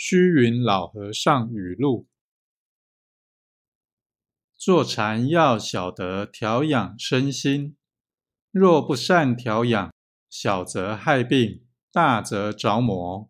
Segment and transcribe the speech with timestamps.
[0.00, 2.06] 虚云老和尚语录
[4.54, 7.76] 坐禅要晓得调养身心
[8.52, 9.92] 若不善调养
[10.30, 13.28] 小则害病大则着魔。